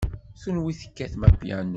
[0.41, 1.69] Kenwi tekkatem apyanu.